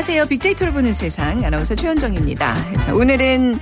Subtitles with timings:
[0.00, 0.26] 안녕하세요.
[0.28, 2.54] 빅데이터를 보는 세상 아나운서 최현정입니다.
[2.84, 3.60] 자, 오늘은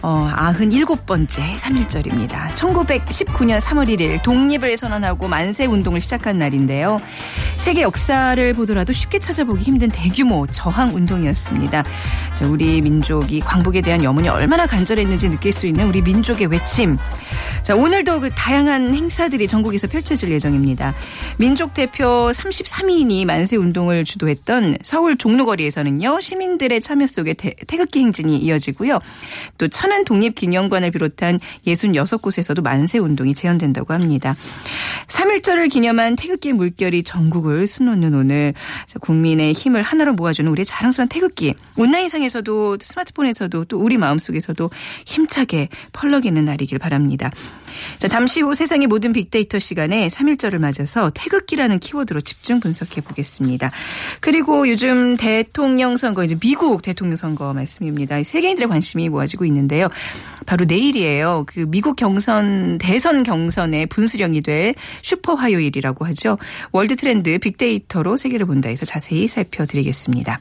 [0.00, 2.54] 어, 97번째 3일절입니다.
[2.54, 7.02] 1919년 3월 1일 독립을 선언하고 만세 운동을 시작한 날인데요.
[7.56, 11.84] 세계 역사를 보더라도 쉽게 찾아보기 힘든 대규모 저항 운동이었습니다.
[12.32, 16.96] 자, 우리 민족이 광복에 대한 염원이 얼마나 간절했는지 느낄 수 있는 우리 민족의 외침.
[17.64, 20.94] 자, 오늘도 그 다양한 행사들이 전국에서 펼쳐질 예정입니다.
[21.38, 28.98] 민족 대표 33인이 만세 운동을 주도했던 서울 종로거리에서는요, 시민들의 참여 속에 태, 태극기 행진이 이어지고요.
[29.56, 34.36] 또 천안 독립기념관을 비롯한 66곳에서도 만세 운동이 재현된다고 합니다.
[35.06, 38.52] 3.1절을 기념한 태극기 물결이 전국을 수놓는 오늘
[39.00, 44.68] 국민의 힘을 하나로 모아주는 우리의 자랑스러운 태극기 온라인상에서도 스마트폰에서도 또 우리 마음속에서도
[45.06, 47.30] 힘차게 펄럭이는 날이길 바랍니다.
[47.98, 53.70] 자, 잠시 후 세상의 모든 빅데이터 시간에 3.1절을 맞아서 태극기라는 키워드로 집중 분석해 보겠습니다.
[54.20, 58.22] 그리고 요즘 대통령 선거, 이제 미국 대통령 선거 말씀입니다.
[58.22, 59.88] 세계인들의 관심이 모아지고 있는데요.
[60.46, 61.44] 바로 내일이에요.
[61.46, 66.38] 그 미국 경선, 대선 경선의 분수령이 될 슈퍼 화요일이라고 하죠.
[66.72, 70.40] 월드 트렌드 빅데이터로 세계를 본다에서 자세히 살펴드리겠습니다.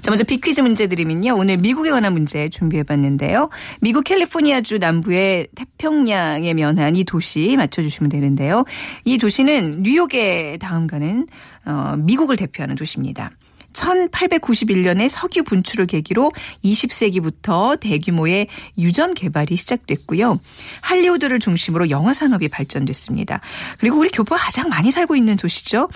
[0.00, 1.34] 자, 먼저 빅퀴즈 문제 드리면요.
[1.36, 3.50] 오늘 미국에 관한 문제 준비해봤는데요.
[3.80, 8.64] 미국 캘리포니아주 남부의 태평양에 면한 이 도시 맞춰주시면 되는데요.
[9.04, 11.26] 이 도시는 뉴욕에 다음 가는
[11.64, 13.30] 어, 미국을 대표하는 도시입니다.
[13.76, 16.32] 1891년에 석유 분출을 계기로
[16.64, 18.48] 20세기부터 대규모의
[18.78, 20.40] 유전 개발이 시작됐고요.
[20.80, 23.40] 할리우드를 중심으로 영화 산업이 발전됐습니다.
[23.78, 25.88] 그리고 우리 교포가 가장 많이 살고 있는 도시죠.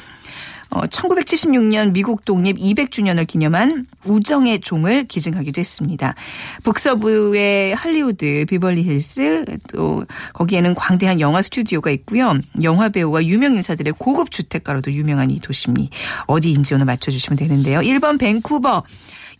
[0.70, 6.14] 어, 1976년 미국 독립 200주년을 기념한 우정의 종을 기증하기도 했습니다.
[6.62, 12.38] 북서부의 할리우드, 비벌리 힐스, 또 거기에는 광대한 영화 스튜디오가 있고요.
[12.62, 15.90] 영화 배우와 유명 인사들의 고급 주택가로도 유명한 이 도심이
[16.26, 17.80] 어디인지 오늘 맞춰주시면 되는데요.
[17.80, 18.84] 1번 밴쿠버,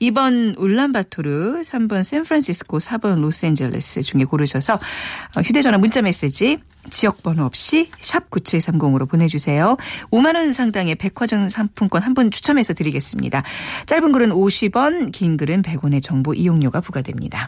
[0.00, 9.09] 2번 울란바토르, 3번 샌프란시스코, 4번 로스앤젤레스 중에 고르셔서 어, 휴대전화 문자메시지 지역번호 없이 샵 9730으로
[9.09, 9.77] 보내주세요.
[10.10, 13.43] 5만 원 상당의 백화점 상품권 한번 추첨해서 드리겠습니다.
[13.87, 17.47] 짧은 글은 50원, 긴 글은 100원의 정보 이용료가 부과됩니다.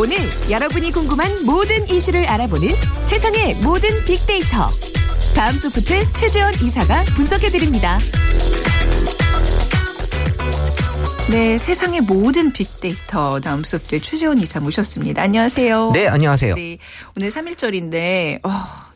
[0.00, 0.16] 오늘
[0.50, 2.68] 여러분이 궁금한 모든 이슈를 알아보는
[3.06, 4.66] 세상의 모든 빅데이터.
[5.36, 7.98] 다음 소프트 최재원 이사가 분석해드립니다.
[11.30, 15.20] 네, 세상의 모든 빅데이터 다음 소프트의 최재원 이사 모셨습니다.
[15.20, 15.90] 안녕하세요.
[15.92, 16.54] 네, 안녕하세요.
[16.54, 16.78] 네,
[17.18, 18.50] 오늘 3일절인데 어,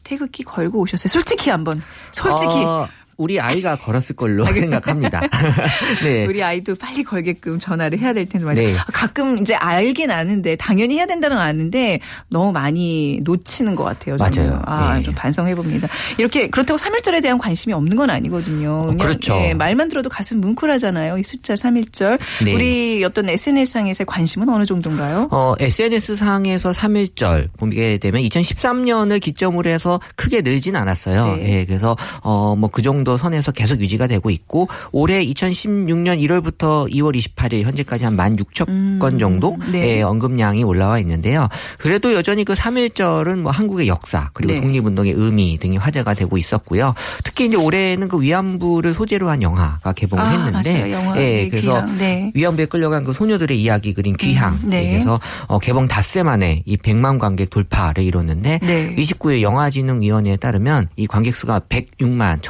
[0.04, 1.08] 태극기 걸고 오셨어요.
[1.08, 1.82] 솔직히 한번
[2.12, 5.20] 솔직히 어, 우리 아이가 걸었을 걸로 생각합니다.
[6.04, 6.26] 네.
[6.26, 8.54] 우리 아이도 빨리 걸게끔 전화를 해야 될 텐데.
[8.54, 8.72] 네.
[8.92, 14.16] 가끔 이제 알긴 아는데 당연히 해야 된다는 건 아는데 너무 많이 놓치는 것 같아요.
[14.18, 14.48] 저는.
[14.50, 14.62] 맞아요.
[14.66, 15.02] 아, 네.
[15.02, 15.88] 좀 반성해 봅니다.
[16.18, 18.86] 이렇게 그렇다고 3일절에 대한 관심이 없는 건 아니거든요.
[18.86, 19.34] 그냥, 그렇죠.
[19.36, 21.18] 예, 말만 들어도 가슴 뭉클하잖아요.
[21.18, 22.18] 이 숫자 3일절.
[22.44, 22.54] 네.
[22.54, 25.28] 우리 어떤 SNS상에서의 관심은 어느 정도인가요?
[25.30, 31.36] 어, SNS 상에서 3일절 보게 되면 2013년을 기점으로 해서 크게 늘진 않았어요.
[31.36, 31.60] 네.
[31.60, 37.16] 예, 그래서 어, 뭐 그 정도 선에서 계속 유지가 되고 있고 올해 2016년 1월부터 2월
[37.16, 38.68] 28일 현재까지 한 16,000건
[39.12, 39.84] 음, 정도 네.
[39.84, 41.48] 의 언급량이 올라와 있는데요.
[41.78, 44.60] 그래도 여전히 그 3일절은 뭐 한국의 역사 그리고 네.
[44.60, 46.94] 독립운동의 의미 등이 화제가 되고 있었고요.
[47.22, 50.92] 특히 이제 올해는 그 위안부를 소재로 한 영화가 개봉을 아, 했는데.
[50.92, 51.16] 영화.
[51.16, 51.82] 예, 네, 그래서.
[51.98, 52.32] 네.
[52.34, 54.54] 위안부에 끌려간 그 소녀들의 이야기 그린 귀향.
[54.54, 54.92] 음, 네.
[54.92, 58.94] 그래서 어, 개봉 닷새 만에 이 100만 관객 돌파를 이뤘는데 네.
[58.96, 62.42] 29일 영화진흥위원회에 따르면 이 관객 수가 106만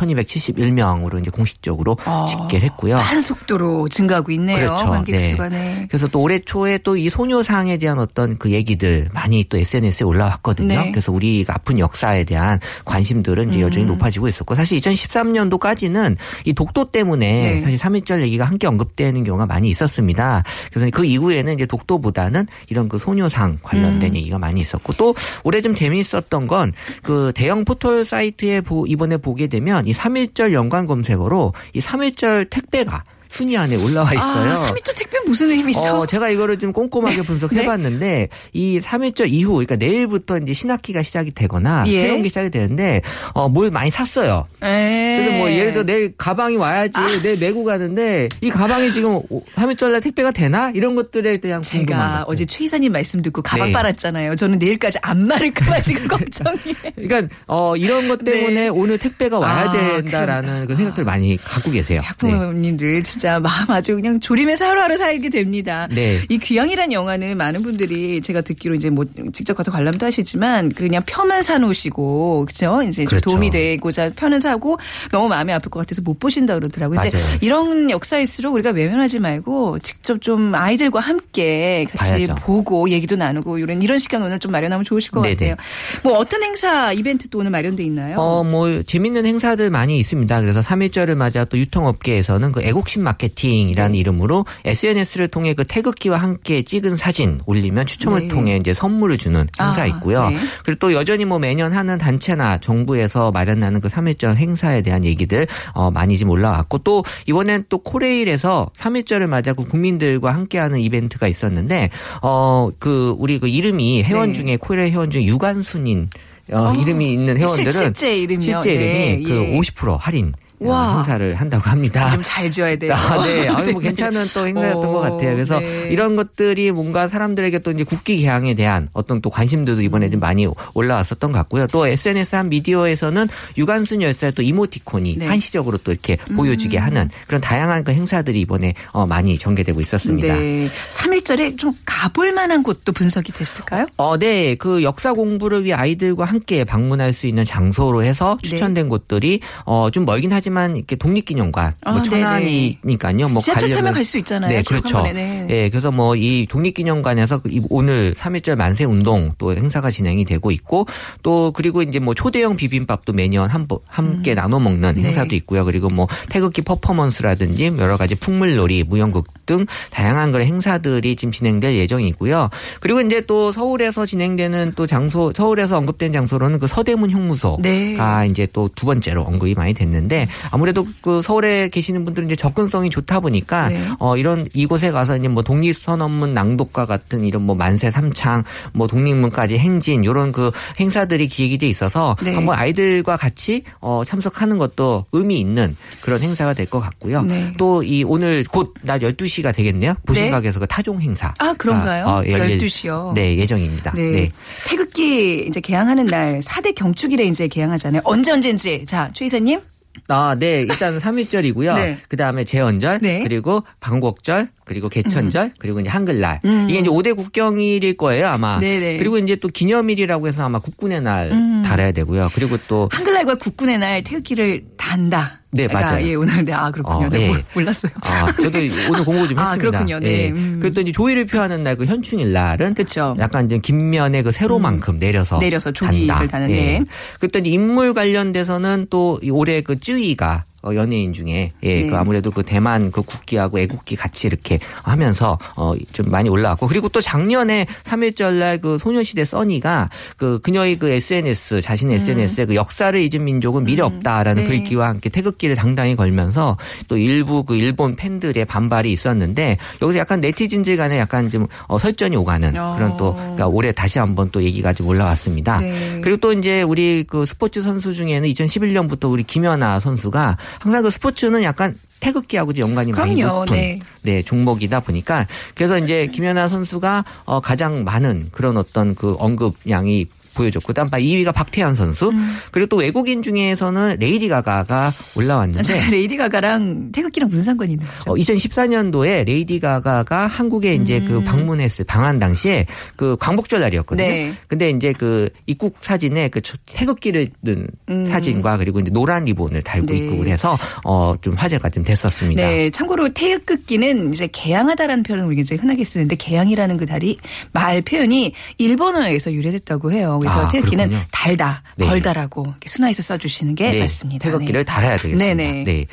[0.52, 2.96] 81명으로 이제 공식적으로 어, 집계를 했고요.
[2.96, 4.56] 빠른 속도로 증가하고 있네요.
[4.56, 4.87] 그렇죠.
[4.87, 5.31] 관객 네.
[5.31, 5.87] 수가 네.
[5.88, 10.69] 그래서 또 올해 초에 또 이 소녀상에 대한 어떤 그 얘기들 많이 또 SNS에 올라왔거든요.
[10.69, 10.91] 네.
[10.93, 13.88] 그래서 우리가 아픈 역사에 대한 관심들은 이제 여전히 음.
[13.88, 17.62] 높아지고 있었고 사실 2013년도까지는 이 독도 때문에 네.
[17.62, 20.43] 사실 3.1절 얘기가 함께 언급되는 경우가 많이 있었습니다.
[20.73, 24.17] 그래서 그 이후에는 이제 독도보다는 이런 그 소녀상 관련된 음.
[24.17, 29.46] 얘기가 많이 있었고 또 올해 좀 재미있었던 건 그 대형 포털 사이트에 보- 이번에 보게
[29.46, 33.04] 되면 이3.1 절 연관 검색어로 이 3.1절 택배가
[33.34, 34.52] 순위 안에 올라와 있어요.
[34.52, 35.81] 아, 3.1절 택배 무슨 의미죠?
[35.81, 41.82] 어, 제가 이거를 좀 꼼꼼하게 분석해봤는데 이 3일절 이후, 그러니까 내일부터 이제 신학기가 시작이 되거나
[41.88, 42.02] 예.
[42.02, 43.02] 새로운 게 시작이 되는데
[43.32, 44.46] 어, 뭘 많이 샀어요.
[44.62, 45.16] 에.
[45.19, 47.08] 그래서 뭐 예를 들어 내일 가방이 와야지 아.
[47.22, 49.20] 내일 메고 가는데 이 가방이 지금
[49.56, 52.25] 3일절날 택배가 되나 이런 것들에 대한 제가 것들.
[52.28, 53.72] 어제 최 이사님 말씀 듣고 가방 네.
[53.72, 54.36] 빨았잖아요.
[54.36, 56.92] 저는 내일까지 안 마를까봐 지금 걱정이에요.
[56.94, 58.69] 그러니까 어, 이런 것 때문에 네.
[58.69, 62.00] 오늘 택배가 와야 아, 된다라는 그런 생각들 많이 갖고 계세요.
[62.00, 62.06] 네.
[62.06, 65.88] 학부모님들 진짜 마음 아주 그냥 조림해서 하루하루 살게 됩니다.
[65.90, 66.20] 네.
[66.28, 71.42] 이 귀향이란 영화는 많은 분들이 제가 듣기로 이제 뭐 직접 가서 관람도 하시지만 그냥 표만
[71.42, 72.82] 사놓으시고 그죠?
[72.82, 73.30] 이제 좀 그렇죠.
[73.30, 74.78] 도움이 되고자 표는 사고
[75.10, 77.00] 너무 마음이 아플 것 같아서 못 보신다 그러더라고요.
[77.00, 77.38] 근데 맞아요.
[77.42, 82.34] 이런 역사일수록 우리가 외면하지 말고 직접 좀 아이들과 함께 같이 봐야죠.
[82.36, 85.34] 보고 얘기도 나누고 이런 이런 시간 오늘 좀 마련하면 좋으실 것 네네.
[85.34, 85.56] 같아요.
[86.02, 88.18] 뭐 어떤 행사 이벤트 또 오늘 마련돼 있나요?
[88.18, 90.40] 어, 뭐, 재밌는 행사들 많이 있습니다.
[90.40, 93.99] 그래서 3.1절을 맞아 또 유통업계에서는 그 애국심 마케팅이라는 네.
[93.99, 98.28] 이름으로 SNS를 통해 그 태극기와 함께 찍은 사진 올리면 추첨을 네.
[98.28, 100.28] 통해 이제 선물을 주는 행사 아, 있고요.
[100.31, 100.37] 네.
[100.64, 105.90] 그리고 또 여전히 뭐 매년 하는 단체나 정부에서 마련하는 그 3.1절 행사에 대한 얘기들 어,
[105.90, 111.90] 많이 좀 올라왔고 또 이번엔 또 코레일에서 3.1절을 맞아 그 국민들과 함께하는 이벤트가 있었는데
[112.22, 114.34] 어, 그 우리 그 이름이 회원 네.
[114.34, 116.10] 중에 코레일 회원 중에 유관순인
[116.52, 118.40] 어, 이름이 있는 회원들은 실- 실제 이름이요?
[118.60, 119.58] 실제 이름이 네, 그 예.
[119.58, 120.96] 50% 할인 어, 와.
[120.96, 122.11] 행사를 한다고 합니다.
[122.11, 122.93] 좀 잘 지어야 돼요.
[122.94, 123.49] 아, 네.
[123.49, 125.34] 아유, 뭐 괜찮은 또 행사였던 어, 것 같아요.
[125.34, 125.88] 그래서 네.
[125.90, 130.46] 이런 것들이 뭔가 사람들에게 또 이제 국기 개항에 대한 어떤 또 관심들도 이번에 좀 많이
[130.72, 131.66] 올라왔었던 것 같고요.
[131.69, 133.28] 또 SNS 한 미디어에서는
[133.58, 135.26] 유관순 열사의 또 이모티콘이 네.
[135.26, 140.34] 한시적으로 또 이렇게 보여지게 하는 그런 다양한 그 행사들이 이번에 어, 많이 전개되고 있었습니다.
[140.34, 140.69] 네.
[140.90, 143.87] 3일절에 좀 가볼 만한 곳도 분석이 됐을까요?
[143.96, 144.55] 어, 네.
[144.55, 148.49] 그 역사 공부를 위해 아이들과 함께 방문할 수 있는 장소로 해서 네.
[148.49, 152.02] 추천된 곳들이 어, 좀 멀긴 하지만 이렇게 독립기념관, 아, 뭐.
[152.02, 153.28] 천안이니까요.
[153.28, 154.50] 뭐 지하철 타면 가려면 갈 수 있잖아요.
[154.50, 154.98] 네, 쭉 그렇죠.
[154.98, 155.46] 한 번에, 네.
[155.50, 160.50] 예, 그래서 뭐 이 독립기념관에서 그 이- 오늘 3.1절 만세 운동 또 행사가 진행이 되고
[160.50, 160.86] 있고
[161.22, 165.02] 또 그리고 이제 뭐 초대형 비빔밥도 매년 한번 함께 나눠 먹는 네.
[165.02, 165.64] 행사도 있고요.
[165.64, 172.48] 그리고 뭐 태극기 퍼포먼스라든지 여러 가지 풍물놀이, 무용극 등 다양한 그런 행사들이 지금 진행될 예정이고요.
[172.80, 177.96] 그리고 이제 또 서울에서 진행되는 또 장소, 서울에서 언급된 장소로는 그 서대문 형무소가 네.
[178.30, 183.20] 이제 또 두 번째로 언급이 많이 됐는데 아무래도 그 서울에 계시는 분들은 이제 접근성이 좋다
[183.20, 183.81] 보니까 네.
[183.99, 189.58] 어 이런 이곳에 가서 이제 뭐 독립선언문 낭독과 같은 이런 뭐 만세 삼창 뭐 독립문까지
[189.58, 190.50] 행진 이런 그
[190.81, 192.35] 행사들이 기획이 돼 있어서 네.
[192.35, 197.23] 한번 아이들과 같이 어 참석하는 것도 의미 있는 그런 행사가 될 것 같고요.
[197.23, 197.52] 네.
[197.58, 199.94] 또이 오늘 곧 낮 12시가 되겠네요.
[200.06, 201.32] 부신각에서 그 타종 행사.
[201.38, 202.05] 아, 그런가요?
[202.06, 203.12] 어, 열릴- 12시요?
[203.14, 203.93] 네, 예정입니다.
[203.94, 204.11] 네.
[204.11, 204.31] 네.
[204.67, 208.02] 태극기 이제 개항하는 날 4대 경축일에 이제 개항하잖아요.
[208.05, 208.85] 언제 언제인지.
[208.87, 209.61] 자, 최 이사님.
[210.08, 210.62] 아, 네.
[210.62, 211.75] 일단 3일절이고요.
[211.76, 211.99] 네.
[212.08, 213.23] 그 다음에 제헌절, 네.
[213.23, 216.41] 그리고 방곡절, 그리고 개천절, 그리고 이제 한글날.
[216.44, 216.67] 음.
[216.69, 218.58] 이게 이제 5대 국경일일 거예요, 아마.
[218.61, 218.99] 네네.
[218.99, 221.62] 그리고 이제 또 기념일이라고 해서 아마 국군의 날 음.
[221.62, 222.31] 달아야 되고요.
[222.35, 225.44] 그리고 또 한글날과 국군의 날 태극기를 단다.
[225.54, 226.06] 네, 맞아요.
[226.06, 227.06] 예, 오늘 네, 아 그렇군요.
[227.06, 227.28] 어, 네, 네.
[227.28, 227.92] 몰- 몰랐어요.
[228.02, 228.58] 아, 저도
[228.90, 229.56] 오늘 공부 좀 아, 했습니다.
[229.70, 229.98] 그렇군요.
[230.00, 230.24] 네.
[230.26, 230.30] 예.
[230.30, 230.60] 음.
[230.74, 233.16] 또 이제 조의를 표하는 날 그 현충일 날은 그렇죠.
[233.18, 236.26] 약간 이제 김면의 그 세로만큼 내려서 내려서 조기를 단다.
[236.26, 236.54] 다는, 예.
[236.54, 236.84] 네.
[237.20, 241.86] 그또 인물 관련돼서는 또이 올해 그 쯔위가 어, 연예인 중에 예, 네.
[241.86, 246.88] 그 아무래도 그 대만 그 국기하고 애국기 같이 이렇게 하면서 어 좀 많이 올라왔고 그리고
[246.88, 252.98] 또 작년에 3.1절 날 그 소녀시대 써니가 그 그녀의 그 SNS 자신의 SNS에 그 역사를
[252.98, 254.48] 잊은 민족은 미래 없다라는 네.
[254.48, 256.56] 글귀와 함께 태극기를 당당히 걸면서
[256.88, 262.17] 또 일부 그 일본 팬들의 반발이 있었는데 여기서 약간 네티즌들 간에 약간 좀 어, 설전이
[262.17, 262.74] 오가는 어.
[262.77, 265.60] 그런 또 그러니까 올해 다시 한번 또 얘기가 좀 올라왔습니다.
[265.60, 266.00] 네.
[266.03, 271.43] 그리고 또 이제 우리 그 스포츠 선수 중에는 2011년부터 우리 김연아 선수가 항상 그 스포츠는
[271.43, 273.41] 약간 태극기하고 좀 연관이 많이 그럼요.
[273.41, 273.81] 높은 네.
[274.03, 280.67] 네, 종목이다 보니까 그래서 이제 김연아 선수가 어 가장 많은 그런 어떤 그 언급량이 보여줬고
[280.69, 282.36] 그다음 2위가 박태환 선수 음.
[282.50, 288.10] 그리고 또 외국인 중에서는 레이디 가가가 올라왔는데 레이디 가가랑 태극기랑 무슨 상관이 있는 거죠?
[288.10, 294.06] 어, 2014년도에 레이디 가가가 한국에 이제 그 방문했을 방한 당시에 그 광복절 날이었거든요.
[294.06, 294.10] 음.
[294.10, 294.34] 네.
[294.48, 298.06] 근데 이제 그 입국 사진에 그 저- 태극기를 든 음.
[298.08, 299.98] 사진과 그리고 이제 노란 리본을 달고 네.
[299.98, 302.43] 입국을 해서 어 좀 화제가 좀 됐었습니다.
[302.43, 307.19] 네, 참고로 태극기는 이제 개양하다라는 표현을 우리가 이제 흔하게 쓰는데 개양이라는 그 달이
[307.53, 310.20] 말 표현이 일본어에서 유래됐다고 해요.
[310.24, 311.06] 그래서 아, 태극기는 그렇군요.
[311.10, 311.86] 달다, 네.
[311.86, 314.24] 걸다라고 이렇게 순화해서 써주시는 게 네, 맞습니다.
[314.24, 314.64] 태극기를 네.
[314.64, 315.24] 달아야 되겠습니다.
[315.24, 315.64] 네네.
[315.64, 315.86] 네.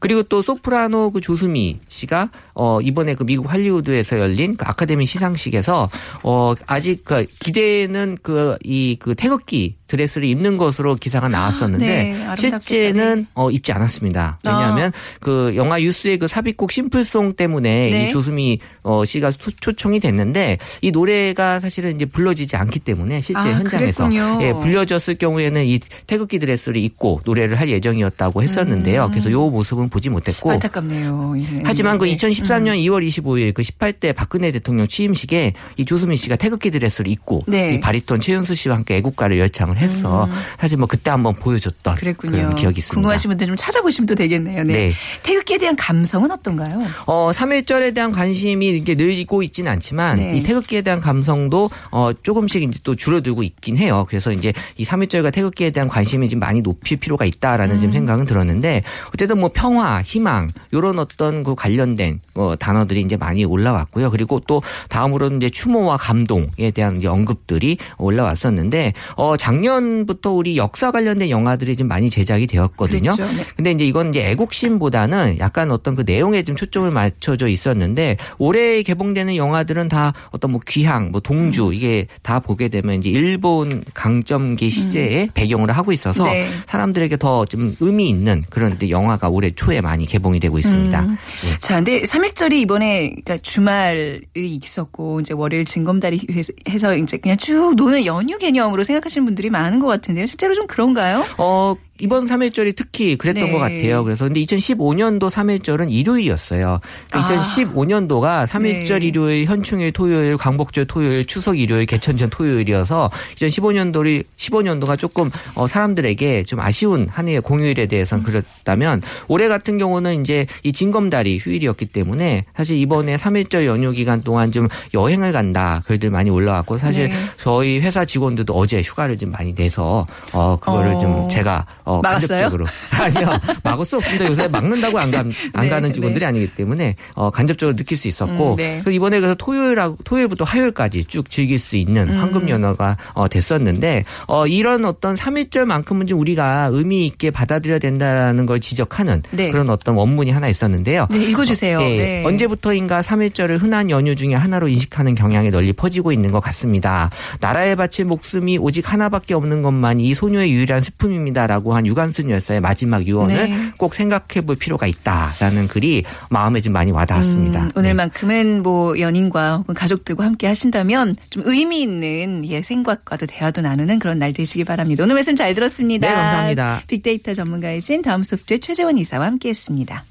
[0.00, 5.90] 그리고 또 소프라노 그 조수미 씨가 어 이번에 그 미국 할리우드에서 열린 그 아카데미 시상식에서
[6.22, 12.26] 어 아직 그 기대는 그 이그 태극기 드레스를 입는 것으로 기사가 나왔었는데 네.
[12.36, 14.38] 실제는 어 입지 않았습니다.
[14.44, 18.06] 왜냐하면 그 영화 유스의 그 삽입곡 심플송 때문에 네.
[18.06, 23.40] 이 조수미 어 씨가 초- 초청이 됐는데 이 노래가 사실은 이제 불러지지 않기 때문에 실제
[23.40, 24.08] 아, 현장에서.
[24.42, 29.06] 예, 불려졌을 경우에는 이 태극기 드레스를 입고 노래를 할 예정이었다고 했었는데요.
[29.06, 29.10] 음.
[29.10, 31.34] 그래서 요 모습은 보지 못했고 안타깝네요.
[31.38, 31.62] 예.
[31.64, 32.12] 하지만 그 네.
[32.12, 37.70] 2013년 2월 25일 그 18대 박근혜 대통령 취임식에 이 조수민 씨가 태극기 드레스를 입고 네.
[37.70, 37.74] 음.
[37.76, 42.32] 이 바리톤 최윤수 씨와 함께 애국가를 열창을 해서 사실 뭐 그때 한번 보여줬던 그랬군요.
[42.32, 42.94] 그런 기억이 있습니다.
[42.94, 44.64] 궁금하신 분들 좀 찾아보시면 또 되겠네요.
[44.64, 44.72] 네.
[44.72, 44.92] 네.
[45.22, 46.82] 태극기에 대한 감성은 어떤가요?
[47.06, 50.36] 어, 3.1절에 대한 관심이 이렇게 늘고 있지는 않지만 네.
[50.36, 54.06] 이 태극기에 대한 감성도 어, 조금씩 이제 또 줄어들고 있긴 해요.
[54.08, 57.80] 그래서 이제 이 3.1절과 태극기에 대한 관심이 좀 많이 높일 필요가 있다라는 음.
[57.80, 58.82] 지금 생각은 들었는데
[59.14, 64.10] 어쨌든 뭐 평화, 희망 요런 어떤 그 관련된 어, 단어들이 이제 많이 올라왔고요.
[64.10, 69.67] 그리고 또 다음으로는 이제 추모와 감동에 대한 이제 언급들이 올라왔었는데 어, 작년
[70.06, 73.10] 부터 우리 역사 관련된 영화들이 좀 많이 제작이 되었거든요.
[73.10, 73.24] 그랬죠.
[73.36, 73.44] 네.
[73.56, 79.34] 근데 이제 이건 이제 애국심보다는 약간 어떤 그 내용에 좀 초점을 맞춰져 있었는데 올해 개봉되는
[79.36, 81.74] 영화들은 다 어떤 뭐 귀향, 뭐 동주 음.
[81.74, 86.30] 이게 다 보게 되면 이제 일본 강점기 시제에 배경으로 하고 있어서 음.
[86.30, 86.48] 네.
[86.66, 91.00] 사람들에게 더 좀 의미 있는 그런 영화가 올해 초에 많이 개봉이 되고 있습니다.
[91.00, 91.16] 음.
[91.42, 91.58] 네.
[91.58, 96.20] 자, 근데 3일절이 이번에 그러니까 주말이 있었고 이제 월요일 징검다리
[96.68, 100.26] 해서 이제 그냥 쭉 노는 연휴 개념으로 생각하시는 분들이 많은 것 같은데요.
[100.26, 101.24] 실제로 좀 그런가요?
[101.38, 103.52] 어, 이번 3.1절이 특히 그랬던 네.
[103.52, 104.04] 것 같아요.
[104.04, 106.80] 그래서 근데 2015년도 3.1절은 일요일이었어요.
[107.10, 107.24] 아.
[107.24, 109.06] 2015년도가 3.1절 네.
[109.06, 116.60] 일요일, 현충일 토요일, 광복절 토요일, 추석 일요일, 개천절 토요일이어서 2015년도를 15년도가 조금 어, 사람들에게 좀
[116.60, 122.76] 아쉬운 한 해의 공휴일에 대해서는 그렇다면 올해 같은 경우는 이제 이 징검다리 휴일이었기 때문에 사실
[122.76, 127.14] 이번에 3.1절 연휴 기간 동안 좀 여행을 간다 글들 많이 올라왔고 사실 네.
[127.38, 130.98] 저희 회사 직원들도 어제 휴가를 좀 많이 내서 어 그거를 어.
[130.98, 132.50] 좀 제가 어 막았어요?
[132.50, 132.66] 간접적으로
[133.00, 136.26] 아니요 막을 수 없습니다 요새 막는다고 안, 가, 안 네, 가는 직원들이 네.
[136.26, 138.72] 아니기 때문에 어 간접적으로 느낄 수 있었고 음, 네.
[138.74, 142.18] 그래서 이번에 그래서 토요일하고 토요일부터 화요일까지 쭉 즐길 수 있는 음.
[142.18, 148.60] 황금 연어가 어 됐었는데 어 이런 어떤 3.1절만큼은 좀 우리가 의미 있게 받아들여야 된다는 걸
[148.60, 149.50] 지적하는 네.
[149.50, 151.06] 그런 어떤 원문이 하나 있었는데요.
[151.10, 151.80] 네, 읽어주세요.
[151.80, 152.24] 예, 네.
[152.26, 157.08] 언제부터인가 3.1절을 흔한 연휴 중에 하나로 인식하는 경향이 널리 퍼지고 있는 것 같습니다.
[157.40, 163.06] 나라에 바칠 목숨이 오직 하나밖에 없는 것만이 이 소녀의 유일한 슬픔입니다라고 한 유관순 열사의 마지막
[163.06, 163.72] 유언을 네.
[163.76, 167.62] 꼭 생각해 볼 필요가 있다라는 글이 마음에 좀 많이 와닿았습니다.
[167.62, 174.00] 음, 오늘만큼은 뭐 연인과 혹은 가족들과 함께 하신다면 좀 의미 있는 예, 생각과도 대화도 나누는
[174.00, 175.04] 그런 날 되시기 바랍니다.
[175.04, 176.08] 오늘 말씀 잘 들었습니다.
[176.08, 176.82] 네, 감사합니다.
[176.88, 180.04] 빅데이터 전문가이신 다음 소프트의 최재원 이사와 함께 했습니다.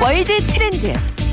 [0.00, 1.19] 월드 트렌드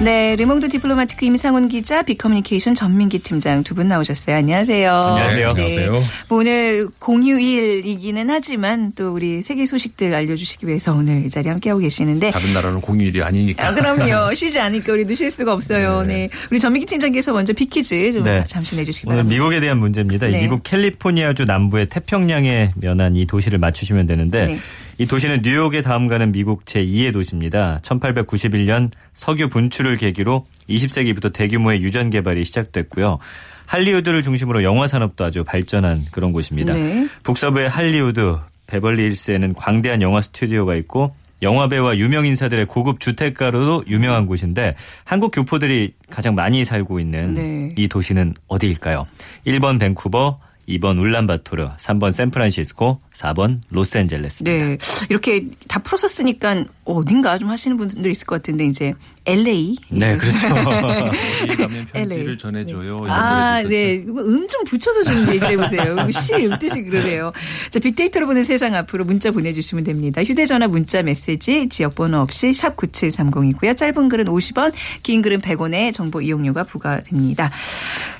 [0.00, 4.36] 네, 르몽드 디플로마티크 임상훈 기자, 빅커뮤니케이션 전민기 팀장 두 분 나오셨어요.
[4.36, 4.92] 안녕하세요.
[4.94, 5.48] 안녕하세요.
[5.48, 5.92] 안녕하세요.
[6.28, 12.30] 뭐 오늘 공휴일이기는 하지만 또 우리 세계 소식들 알려주시기 위해서 오늘 이 자리에 함께하고 계시는데
[12.30, 13.66] 다른 나라는 공휴일이 아니니까.
[13.68, 14.32] 아, 그럼요.
[14.38, 16.04] 쉬지 않으니까 우리도 쉴 수가 없어요.
[16.04, 16.28] 네.
[16.52, 18.44] 우리 전민기 팀장께서 먼저 빅퀴즈 좀 네.
[18.46, 19.28] 잠시 내주시기 바랍니다.
[19.34, 20.28] 미국에 대한 문제입니다.
[20.28, 20.42] 이 네.
[20.42, 24.58] 미국 캘리포니아주 남부의 태평양에 면한 이 도시를 맞추시면 되는데 네.
[25.00, 27.78] 이 도시는 뉴욕에 다음 가는 미국 제2의 도시입니다.
[27.82, 33.18] 1891년 석유 분출을 계기로 20세기부터 대규모의 유전 개발이 시작됐고요.
[33.66, 36.72] 할리우드를 중심으로 영화 산업도 아주 발전한 그런 곳입니다.
[36.72, 37.06] 네.
[37.22, 44.74] 북서부의 할리우드 베벌리 힐스에는 광대한 영화 스튜디오가 있고 영화배우와 유명 인사들의 고급 주택가로도 유명한 곳인데
[45.04, 47.68] 한국 교포들이 가장 많이 살고 있는 네.
[47.76, 49.06] 이 도시는 어디일까요?
[49.46, 54.66] 1번 밴쿠버, 2번 울란바토르, 3번 샌프란시스코, 4번 로스앤젤레스입니다.
[54.66, 54.78] 네.
[55.08, 58.94] 이렇게 다 풀었었으니까 어딘가 좀 하시는 분들 있을 것 같은데 이제
[59.26, 59.76] LA.
[59.90, 60.48] 네, 그렇죠.
[61.58, 62.38] 가면 편지를 LA.
[62.38, 63.04] 전해줘요.
[63.08, 63.94] 아, 네.
[63.94, 64.18] 있었죠.
[64.18, 65.96] 음좀 붙여서 좀 얘기를 해보세요.
[66.10, 67.32] 시 읽듯이 그러네요.
[67.70, 70.24] 자, 빅데이터로 보는 세상 앞으로 문자 보내주시면 됩니다.
[70.24, 73.76] 휴대전화 문자 메시지 지역번호 없이 샵 9730이고요.
[73.76, 74.72] 짧은 글은 50원,
[75.02, 77.50] 긴 글은 100원의 정보 이용료가 부과됩니다.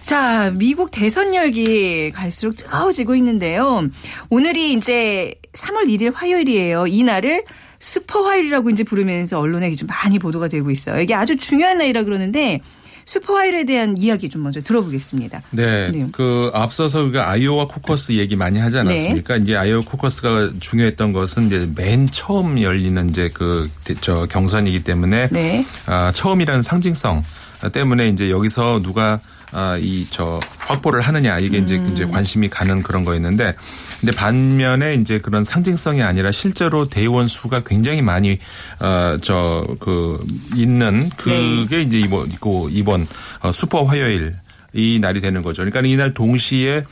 [0.03, 3.89] 자, 미국 대선 열기 갈수록 뜨거워지고 있는데요.
[4.29, 6.87] 오늘이 이제 3월 1일 화요일이에요.
[6.87, 7.45] 이날을
[7.79, 11.01] 슈퍼 화요일이라고 이제 부르면서 언론에 좀 많이 보도가 되고 있어요.
[11.01, 12.61] 이게 아주 중요한 날이라 그러는데
[13.05, 15.43] 슈퍼 화요일에 대한 이야기 좀 먼저 들어보겠습니다.
[15.53, 16.07] 네, 네.
[16.13, 19.37] 그 앞서서 우리가 아이오와 코커스 얘기 많이 하지 않았습니까?
[19.37, 25.65] 이제 아이오와 코커스가 중요했던 것은 이제 맨 처음 열리는 이제 그 저 경선이기 때문에 네.
[25.87, 27.25] 아, 처음이라는 상징성
[27.73, 29.21] 때문에 이제 여기서 누가
[29.53, 31.91] 아, 이 저 확보를 하느냐 이게 이제 음.
[31.93, 33.55] 이제 관심이 가는 그런 거였는데
[34.01, 38.39] 근데 반면에 이제 그런 상징성이 아니라 실제로 대의원 수가 굉장히 많이
[38.81, 40.19] 어저 그
[40.55, 41.83] 있는 그게 네.
[41.83, 43.07] 이제 이번 있고 이번
[43.43, 44.35] 어, 슈퍼 화요일
[44.73, 45.63] 이 날이 되는 거죠.
[45.63, 46.85] 그러니까 이날 동시에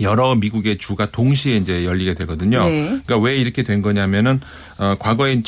[0.00, 2.60] 여러 미국의 주가 동시에 이제 열리게 되거든요.
[2.64, 2.84] 네.
[2.84, 4.40] 그러니까 왜 이렇게 된 거냐면은
[4.78, 5.42] 어 과거인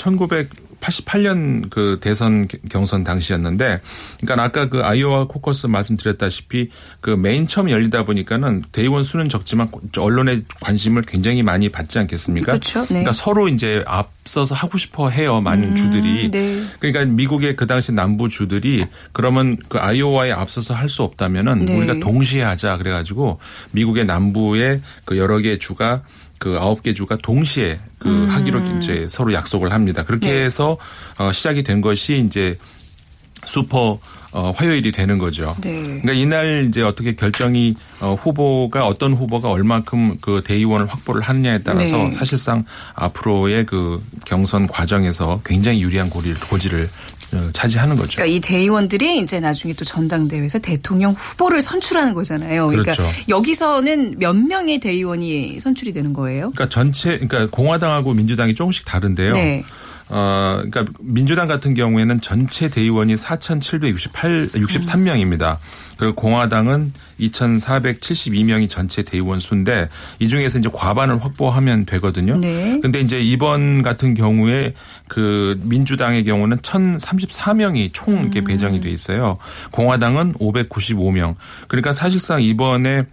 [0.83, 3.81] 1988년 그 대선 겨- 경선 당시였는데
[4.21, 6.71] 그러니까 아까 그 아이오와 코커스 말씀드렸다시피
[7.01, 12.53] 그 메인 처음 열리다 보니까는 대의원 수는 적지만 언론의 관심을 굉장히 많이 받지 않겠습니까?
[12.53, 12.81] 그렇죠.
[12.83, 12.87] 네.
[12.89, 15.41] 그러니까 서로 이제 앞서서 하고 싶어 해요.
[15.41, 16.31] 많은 주들이.
[16.31, 16.63] 네.
[16.81, 21.79] 그러니까 미국의 그 당시 남부 주들이 그러면 그 아이오와에 앞서서 할 수 없다면은 네.
[21.79, 23.39] 우리가 동시에 하자 그래가지고
[23.71, 26.03] 미국의 남부의 그 여러 개 주가
[26.43, 30.03] 그 아홉 개 주가 동시에 그 하기로 이제 서로 약속을 합니다.
[30.03, 30.33] 그렇게 음.
[30.33, 30.43] 네.
[30.43, 30.77] 해서
[31.17, 32.59] 어 시작이 된 것이 이제
[33.45, 34.01] 슈퍼
[34.33, 35.55] 어 화요일이 되는 거죠.
[35.61, 35.81] 네.
[35.83, 41.97] 그러니까 이날 이제 어떻게 결정이 어 후보가 어떤 후보가 얼만큼 그 대의원을 확보를 하느냐에 따라서
[41.99, 42.11] 네.
[42.11, 47.12] 사실상 앞으로의 그 경선 과정에서 굉장히 유리한 고리를 고지를 어,
[47.53, 48.17] 차지하는 거죠.
[48.17, 52.67] 그러니까 이 대의원들이 이제 나중에 또 전당대회에서 대통령 후보를 선출하는 거잖아요.
[52.69, 53.11] 그러니까 그렇죠.
[53.29, 56.51] 여기서는 몇 명의 대의원이 선출이 되는 거예요?
[56.53, 59.33] 그러니까 전체 그러니까 공화당하고 민주당이 조금씩 다른데요.
[59.33, 59.65] 네.
[60.15, 65.57] 어, 그러니까 민주당 같은 경우에는 전체 대의원이 4,768 63명입니다.
[65.97, 69.89] 그리고 공화당은 2,472명이 전체 대의원 수인데
[70.19, 72.37] 이 중에서 이제 과반을 확보하면 되거든요.
[72.37, 72.79] 네.
[72.83, 74.75] 근데 이제 이번 같은 경우에
[75.09, 78.45] 그 민주당의 경우는 1,034명이 총 이렇게 음.
[78.45, 79.39] 배정이 돼 있어요.
[79.71, 81.37] 공화당은 595명.
[81.69, 83.05] 그러니까 사실상 이번에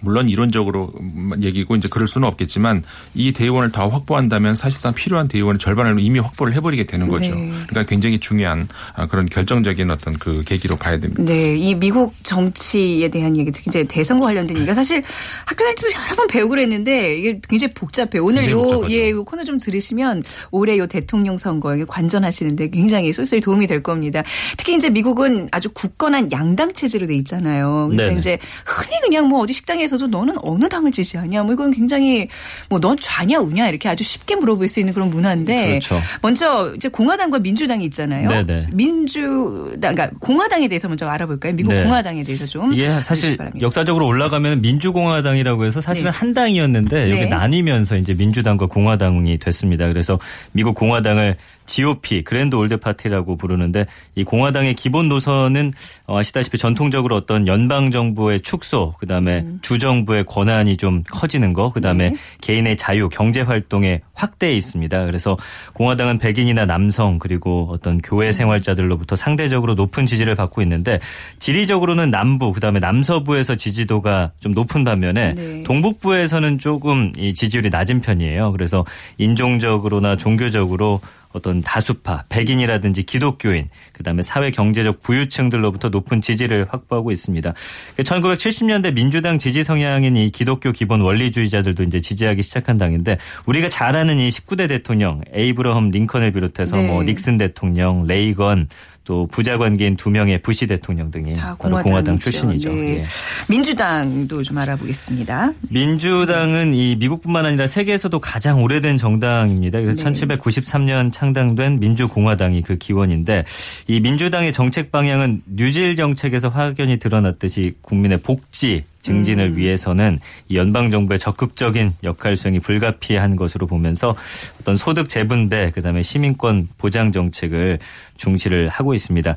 [0.00, 0.92] 물론 이론적으로
[1.40, 2.82] 얘기고 이제 그럴 수는 없겠지만
[3.14, 7.34] 이 대의원을 다 확보한다면 사실상 필요한 대의원의 절반을 이미 확보를 해버리게 되는 거죠.
[7.34, 7.50] 네.
[7.68, 11.22] 그러니까 굉장히 중요한 아, 그런 결정적인 어떤 그 계기로 봐야 됩니다.
[11.22, 15.02] 네, 이 미국 정치에 대한 얘기, 특히 이제 대선과 관련된 얘기가 사실
[15.44, 18.24] 학교 다닐 때 여러 번 배우고 그랬는데 이게 굉장히 복잡해 요.
[18.24, 18.94] 오늘 굉장히 요, 복잡하죠.
[18.94, 24.22] 예, 요 코너 좀 들으시면 올해 요 대통령 선거에 관전하시는데 굉장히 쏠쏠히 도움이 될 겁니다.
[24.56, 27.88] 특히 이제 미국은 아주 굳건한 양당 체제로 돼 있잖아요.
[27.90, 28.18] 그래서 네네.
[28.18, 32.28] 이제 흔히 그냥 뭐 어디 식당에 서도 너는 어느 당을 지지하냐 뭐 이건 굉장히
[32.68, 36.00] 뭐 넌 좌냐 우냐 이렇게 아주 쉽게 물어볼 수 있는 그런 문화인데 그렇죠.
[36.22, 38.28] 먼저 이제 공화당과 민주당이 있잖아요.
[38.28, 38.68] 네네.
[38.72, 41.52] 민주당, 그러니까 공화당에 대해서 먼저 알아볼까요?
[41.54, 41.82] 미국 네.
[41.82, 42.72] 공화당에 대해서 좀.
[42.72, 43.38] 알려주시기 사실.
[43.60, 46.16] 역사적으로 올라가면 민주공화당이라고 해서 사실은 네.
[46.16, 47.10] 한 당이었는데 네.
[47.10, 49.86] 여기 나뉘면서 이제 민주당과 공화당이 됐습니다.
[49.88, 50.18] 그래서
[50.52, 51.36] 미국 공화당을
[51.68, 55.72] GOP Grand Old Party라고 부르는데 이 공화당의 기본 노선은
[56.06, 59.58] 어, 아시다시피 전통적으로 어떤 연방 정부의 축소, 그다음에 음.
[59.62, 62.16] 주 정부의 권한이 좀 커지는 거, 그다음에 네.
[62.40, 65.04] 개인의 자유, 경제 활동의 확대에 있습니다.
[65.04, 65.36] 그래서
[65.74, 68.00] 공화당은 백인이나 남성 그리고 어떤 음.
[68.02, 70.98] 교외 생활자들로부터 상대적으로 높은 지지를 받고 있는데
[71.38, 75.62] 지리적으로는 남부 그다음에 남서부에서 지지도가 좀 높은 반면에 네.
[75.62, 78.52] 동북부에서는 조금 이 지지율이 낮은 편이에요.
[78.52, 78.84] 그래서
[79.18, 81.00] 인종적으로나 종교적으로
[81.32, 87.52] 어떤 다수파, 백인이라든지 기독교인, 그다음에 사회 경제적 부유층들로부터 높은 지지를 확보하고 있습니다.
[87.98, 94.18] 1970년대 민주당 지지 성향인 이 기독교 기본 원리주의자들도 이제 지지하기 시작한 당인데 우리가 잘 아는
[94.18, 96.86] 이 19대 대통령 에이브러함 링컨을 비롯해서 네.
[96.86, 98.68] 뭐 닉슨 대통령, 레이건
[99.08, 102.30] 또 부자 관계인 두 명의 부시 대통령 등이 다 바로 공화당 공화당이죠.
[102.30, 102.74] 출신이죠.
[102.74, 102.98] 네.
[102.98, 103.04] 예.
[103.48, 105.52] 민주당도 좀 알아보겠습니다.
[105.70, 109.80] 민주당은 이 미국뿐만 아니라 세계에서도 가장 오래된 정당입니다.
[109.80, 110.12] 그래서 네.
[110.12, 113.44] 1793년 창당된 민주공화당이 그 기원인데
[113.86, 120.18] 이 민주당의 정책 방향은 뉴질 정책에서 확연히 드러났듯이 국민의 복지 증진을 위해서는
[120.48, 124.14] 이 연방 정부의 적극적인 역할 수행이 불가피한 것으로 보면서
[124.60, 127.78] 어떤 소득 재분배 그다음에 시민권 보장 정책을
[128.18, 129.36] 중시를 하고 있습니다.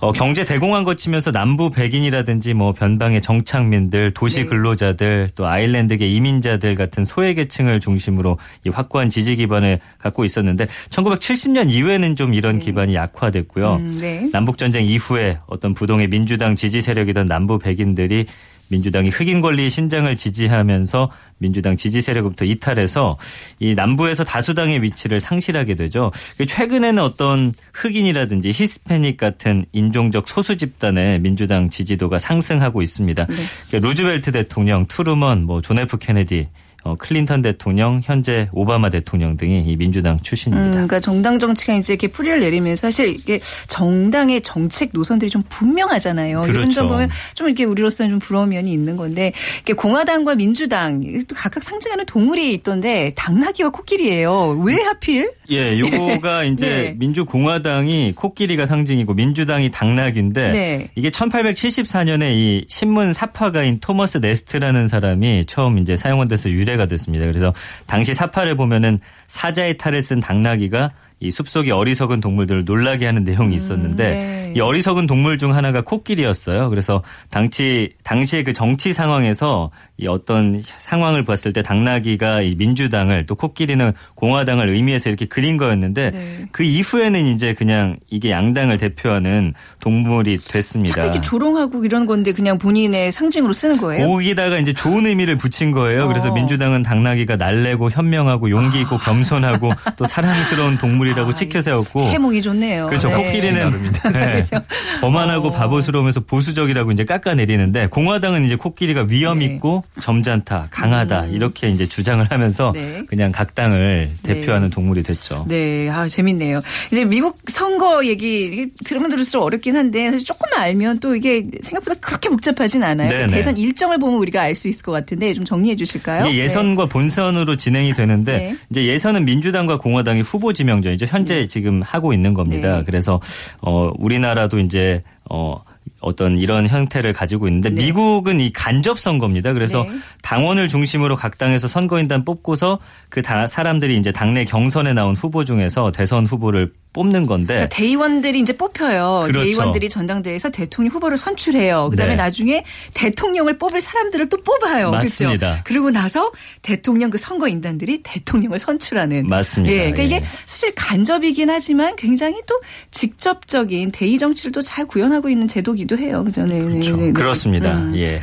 [0.00, 7.04] 어, 경제 대공황 거치면서 남부 백인이라든지 뭐 변방의 정착민들, 도시 근로자들, 또 아일랜드계 이민자들 같은
[7.04, 13.76] 소외 계층을 중심으로 이 확고한 지지 기반을 갖고 있었는데 1970년 이후에는 좀 이런 기반이 약화됐고요.
[13.76, 14.28] 음, 네.
[14.30, 18.26] 남북 전쟁 이후에 어떤 부동의 민주당 지지 세력이던 남부 백인들이
[18.70, 23.16] 민주당이 흑인 권리 신장을 지지하면서 민주당 지지 세력부터 이탈해서
[23.60, 26.10] 이 남부에서 다수당의 위치를 상실하게 되죠.
[26.44, 33.26] 최근에는 어떤 흑인이라든지 히스패닉 같은 인종적 소수 집단의 민주당 지지도가 상승하고 있습니다.
[33.26, 36.67] 그러니까 루즈벨트 대통령, 트루먼, 뭐 존 F 케네디 어,
[36.98, 40.70] 클린턴 대통령, 현재 오바마 대통령 등이 이 민주당 음, 출신입니다.
[40.70, 46.42] 그러니까 정당 정치가 이제 이렇게 뿌리를 내리면서 사실 이게 정당의 정책 노선들이 좀 분명하잖아요.
[46.42, 46.58] 그렇죠.
[46.58, 51.34] 이런 점 보면 좀 이렇게 우리로서는 좀 부러운 면이 있는 건데 이게 공화당과 민주당 또
[51.34, 54.60] 각각 상징하는 동물이 있던데 당나귀와 코끼리예요.
[54.64, 55.32] 왜 하필?
[55.50, 56.94] 예, 요거가 이제 네.
[56.98, 60.90] 민주공화당이 코끼리가 상징이고 민주당이 당나귀인데 네.
[60.94, 67.26] 이게 1874년에 이 신문 삽화가인 토머스 네스트라는 사람이 처음 이제 사용한 데서 유래가 됐습니다.
[67.26, 67.52] 그래서
[67.86, 74.08] 당시 사파를 보면은 사자의 탈을 쓴 당나귀가 이 숲속의 어리석은 동물들을 놀라게 하는 내용이 있었는데
[74.08, 74.52] 네.
[74.56, 76.70] 이 어리석은 동물 중 하나가 코끼리였어요.
[76.70, 83.34] 그래서 당시 당시의 그 정치 상황에서 이 어떤 상황을 봤을 때 당나귀가 이 민주당을 또
[83.34, 86.46] 코끼리는 공화당을 의미해서 이렇게 그린 거였는데 네.
[86.52, 91.02] 그 이후에는 이제 그냥 이게 양당을 대표하는 동물이 됐습니다.
[91.02, 94.08] 이렇게 조롱하고 이런 건데 그냥 본인의 상징으로 쓰는 거예요?
[94.08, 96.06] 거기다가 이제 좋은 의미를 붙인 거예요.
[96.08, 96.34] 그래서 어.
[96.34, 102.42] 민주당은 당나귀가 날래고 현명하고 용기 있고 겸손하고 또 사랑스러운 동물이 라고 아, 치켜 세웠고 해몽이
[102.42, 102.86] 좋네요.
[102.88, 103.08] 그렇죠.
[103.08, 103.14] 네.
[103.16, 104.44] 코끼리는 네.
[105.00, 105.52] 거만하고 어.
[105.52, 109.46] 바보스러우면서 보수적이라고 이제 깎아내리는데 공화당은 이제 코끼리가 위험 네.
[109.46, 113.02] 있고 점잖다, 강하다 이렇게 이제 주장을 하면서 네.
[113.06, 114.34] 그냥 각 당을 네.
[114.34, 115.44] 대표하는 동물이 됐죠.
[115.48, 116.60] 네, 아 재밌네요.
[116.92, 122.28] 이제 미국 선거 얘기 들으면 들을수록 어렵긴 한데 사실 조금만 알면 또 이게 생각보다 그렇게
[122.28, 123.10] 복잡하진 않아요.
[123.10, 123.26] 네네.
[123.28, 126.34] 대선 일정을 보면 우리가 알 수 있을 것 같은데 좀 정리해 주실까요?
[126.34, 128.56] 예선과 본선으로 진행이 되는데 네.
[128.70, 132.78] 이제 예선은 민주당과 공화당이 후보 지명전 현재 지금 하고 있는 겁니다.
[132.78, 132.84] 네.
[132.84, 133.20] 그래서
[133.60, 135.62] 어 우리나라도 이제 어
[136.00, 137.86] 어떤 이런 형태를 가지고 있는데 네.
[137.86, 139.52] 미국은 이 간접 선거입니다.
[139.52, 139.98] 그래서 네.
[140.22, 146.26] 당원을 중심으로 각 당에서 선거인단 뽑고서 그다 사람들이 이제 당내 경선에 나온 후보 중에서 대선
[146.26, 149.24] 후보를 뽑는 건데 그러니까 대의원들이 이제 뽑혀요.
[149.26, 149.44] 그렇죠.
[149.44, 151.90] 대의원들이 전당대회에서 대통령 후보를 선출해요.
[151.90, 152.22] 그다음에 네.
[152.22, 154.90] 나중에 대통령을 뽑을 사람들을 또 뽑아요.
[154.92, 155.48] 맞습니다.
[155.48, 155.62] 그렇죠?
[155.64, 156.32] 그리고 나서
[156.62, 159.26] 대통령 그 선거 인단들이 대통령을 선출하는.
[159.26, 159.72] 맞습니다.
[159.72, 160.06] 예, 그러니까 예.
[160.06, 162.58] 이게 사실 간접이긴 하지만 굉장히 또
[162.90, 166.22] 직접적인 대의 정치를 또 잘 구현하고 있는 제도기도 해요.
[166.24, 166.44] 그죠?
[166.44, 167.12] 네, 네, 네, 네.
[167.12, 167.78] 그렇습니다.
[167.78, 167.96] 음.
[167.96, 168.20] 예.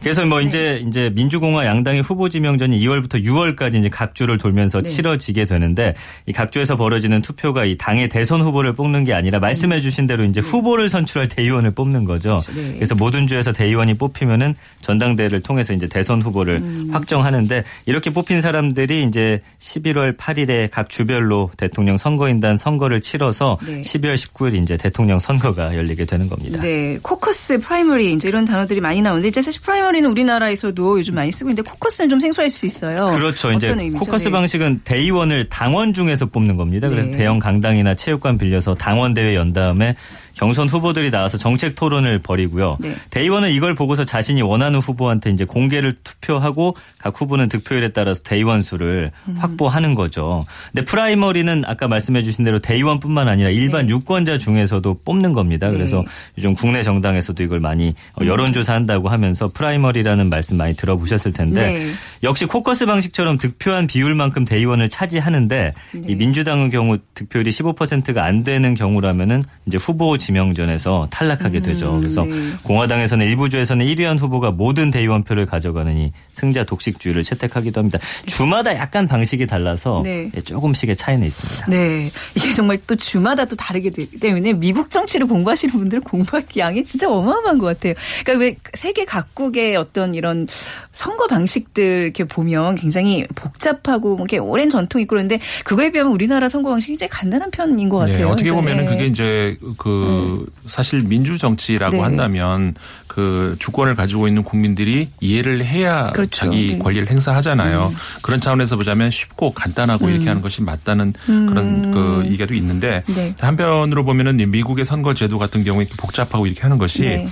[0.00, 4.88] 그래서 뭐 이제 이제 민주공화 양당의 후보 지명전이 2월부터 6월까지 이제 각 주를 돌면서 네.
[4.88, 5.94] 치러지게 되는데
[6.26, 10.22] 이 각 주에서 벌어지는 투표가 이 당의 대선 후보를 뽑는 게 아니라 말씀해 주신 대로
[10.22, 12.38] 이제 후보를 선출할 대의원을 뽑는 거죠.
[12.54, 12.74] 네.
[12.74, 16.90] 그래서 모든 주에서 대의원이 뽑히면은 전당대회를 통해서 이제 대선 후보를 음.
[16.92, 23.82] 확정하는데 이렇게 뽑힌 사람들이 이제 11월 8일에 각 주별로 대통령 선거인단 선거를 치러서 네.
[23.82, 26.60] 12월 19일 이제 대통령 선거가 열리게 되는 겁니다.
[26.60, 31.50] 네, 코커스, 프라이머리 이제 이런 단어들이 많이 나오는데 이제 사실 프라이머리는 우리나라에서도 요즘 많이 쓰고
[31.50, 33.06] 있는데 코커스는 좀 생소할 수 있어요.
[33.14, 33.52] 그렇죠.
[33.52, 33.98] 이제 의미죠?
[33.98, 34.30] 코커스 네.
[34.30, 36.88] 방식은 대의원을 당원 중에서 뽑는 겁니다.
[36.88, 37.18] 그래서 네.
[37.18, 39.96] 대형 강당이나 체육관 빌려서 당원 대회 연 다음에
[40.38, 42.78] 경선 후보들이 나와서 정책 토론을 벌이고요.
[42.80, 42.94] 네.
[43.10, 49.10] 대의원은 이걸 보고서 자신이 원하는 후보한테 이제 공개로 투표하고 각 후보는 득표율에 따라서 대의원 수를
[49.26, 49.36] 음.
[49.36, 50.46] 확보하는 거죠.
[50.72, 53.92] 근데 프라이머리는 아까 말씀해 주신 대로 대의원뿐만 아니라 일반 네.
[53.92, 55.70] 유권자 중에서도 뽑는 겁니다.
[55.70, 56.04] 그래서
[56.38, 58.28] 요즘 국내 정당에서도 이걸 많이 어, 음.
[58.28, 61.90] 여론조사 한다고 하면서 프라이머리라는 말씀 많이 들어보셨을 텐데 네.
[62.22, 66.02] 역시 코커스 방식처럼 득표한 비율만큼 대의원을 차지하는데 네.
[66.06, 71.98] 이 민주당의 경우 득표율이 15%가 안 되는 경우라면은 이제 후보 지명전에서 탈락하게 되죠.
[71.98, 72.32] 그래서 네.
[72.62, 77.98] 공화당에서는 일부 주에서는 1위한 후보가 모든 대의원표를 가져가는 이 승자 독식주의를 채택하기도 합니다.
[78.26, 80.30] 주마다 약간 방식이 달라서 네.
[80.36, 81.66] 예, 조금씩의 차이는 있습니다.
[81.70, 82.10] 네.
[82.34, 87.08] 이게 정말 또 주마다 또 다르게 되기 때문에 미국 정치를 공부하시는 분들은 공부할 양이 진짜
[87.08, 87.94] 어마어마한 것 같아요.
[88.24, 90.46] 그러니까 왜 세계 각국의 어떤 이런
[90.92, 96.48] 선거 방식들 이렇게 보면 굉장히 복잡하고 뭐 이렇게 오랜 전통이 있고 그런데 그거에 비하면 우리나라
[96.48, 98.28] 선거 방식이 굉장히 간단한 편인 것 네, 같아요.
[98.28, 98.90] 어떻게 그래서, 보면은 네.
[98.90, 100.17] 그게 이제 그
[100.66, 102.02] 사실 민주 정치라고 네.
[102.02, 102.74] 한다면
[103.06, 106.30] 그 주권을 가지고 있는 국민들이 이해를 해야 그렇죠.
[106.30, 106.78] 자기 네.
[106.78, 107.92] 권리를 행사하잖아요.
[108.22, 113.34] 그런 차원에서 보자면 쉽고 간단하고 이렇게 하는 것이 맞다는 그런 그 이게도 있는데 네.
[113.40, 117.28] 한편으로 보면은 이 미국의 선거 제도 같은 경우에 복잡하고 이렇게 하는 것이 네.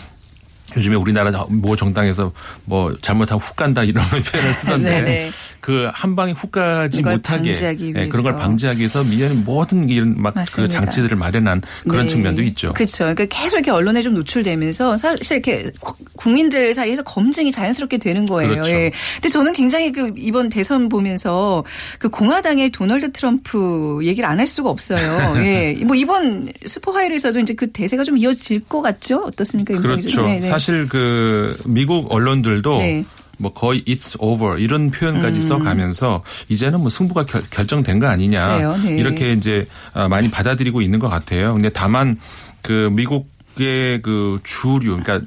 [0.76, 2.32] 요즘에 우리나라 모 정당에서
[2.64, 5.30] 뭐 잘못하면 훅 간다 이런 표현을 쓰던데 네네.
[5.66, 8.36] 그 한 방에 훅 가지 그걸 못하게 방지하기 예, 그런 걸.
[8.36, 10.68] 방지하기 위해서 미연 모든 이런 막 그.
[10.68, 12.08] 장치들을 마련한 그런 네.
[12.08, 12.72] 측면도 있죠.
[12.72, 12.98] 그렇죠.
[12.98, 18.50] 그러니까 계속 이렇게 언론에 좀 노출되면서 사실 이렇게 구- 국민들 사이에서 검증이 자연스럽게 되는 거예요.
[18.52, 18.70] 그렇죠.
[18.70, 18.92] 예.
[19.16, 21.64] 근데 저는 굉장히 그 이번 대선 보면서
[21.98, 25.00] 그 공화당의 도널드 트럼프 얘기를 안 할 수가 없어요.
[25.44, 25.72] 예.
[25.84, 29.24] 뭐 이번 슈퍼화일에서도 이제 그 대세가 좀 이어질 것 같죠?
[29.26, 29.76] 어떻습니까?
[29.80, 30.22] 그렇죠.
[30.26, 30.40] 네, 네.
[30.42, 33.04] 사실 그 미국 언론들도 네.
[33.38, 38.82] 뭐 거의 it's over 이런 표현까지 써가면서 이제는 뭐 승부가 결, 결정된 거 아니냐 음.
[38.84, 38.96] 네.
[38.96, 41.54] 이렇게 이제 아, 많이 받아들이고 있는 것 같아요.
[41.54, 42.18] 근데 다만
[42.62, 45.20] 그 미국 의 그 주류, 그러니까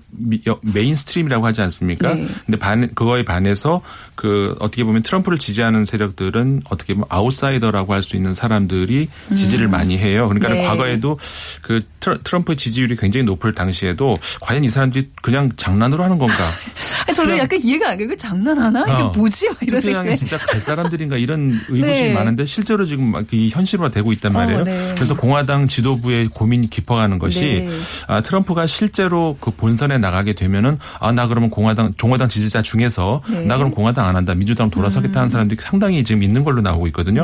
[0.61, 2.13] mainstream이라고 하지 않습니까?
[2.13, 2.27] 네.
[2.45, 3.81] 근데 반 그거에 반해서
[4.13, 9.97] 그 어떻게 보면 트럼프를 지지하는 세력들은 어떻게 보면 아웃사이더라고 할 수 있는 사람들이 지지를 많이
[9.97, 10.27] 해요.
[10.27, 10.63] 그러니까 네.
[10.63, 11.17] 과거에도
[11.61, 16.49] 그 트럼프 지지율이 굉장히 높을 당시에도 과연 이 사람들이 그냥 장난으로 하는 건가?
[17.13, 18.15] 저는 약간 이해가 안 가요.
[18.15, 18.83] 장난하나?
[18.83, 19.11] 이게 어.
[19.15, 19.49] 뭐지?
[19.49, 20.15] 막 이런 생각.
[20.15, 22.13] 진짜 갈 사람들인가 이런 의구심이 네.
[22.13, 24.61] 많은데 실제로 지금 막이 현실화되고 있단 말이에요.
[24.61, 24.91] 어, 네.
[24.95, 27.69] 그래서 공화당 지도부의 고민이 깊어가는 것이 네.
[28.07, 33.39] 아, 트럼프가 실제로 그 본선에 나가게 되면은 아 나 그러면 공화당 공화당 지지자 중에서 네.
[33.39, 33.47] 음.
[33.47, 37.23] 나 그럼 공화당 안 한다 민주당 돌아서겠다 하는 사람들이 상당히 지금 있는 걸로 나오고 있거든요.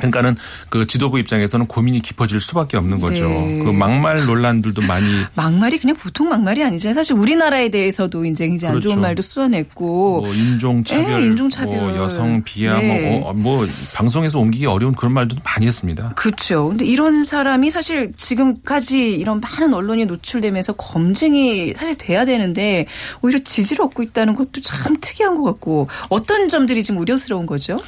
[0.00, 0.10] 네.
[0.10, 0.36] 그러니까는
[0.70, 3.28] 그 지도부 입장에서는 고민이 깊어질 수밖에 없는 거죠.
[3.28, 3.60] 네.
[3.64, 6.94] 그 막말 논란들도 많이 막말이 그냥 보통 막말이 아니잖아요.
[6.94, 9.00] 사실 우리나라에 대해서도 이제 굉장히 안 좋은 그렇죠.
[9.00, 10.20] 말도 쏟아냈고.
[10.22, 11.76] 뭐 인종 차별, 예, 인종 차별.
[11.76, 13.18] 뭐 여성 비하, 네.
[13.20, 16.10] 뭐, 어, 뭐 방송에서 옮기기 어려운 그런 말도 많이 했습니다.
[16.16, 16.68] 그렇죠.
[16.68, 22.86] 근데 이런 사람이 사실 지금까지 이런 많은 언론이 노출되면서 검증이 사실 돼야 되는데
[23.22, 27.78] 오히려 지지를 얻고 있다는 것도 참 특이한 것 같고 어떤 점들이 지금 우려스러운 거죠?